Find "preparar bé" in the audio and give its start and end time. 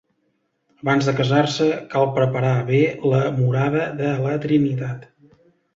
2.17-2.83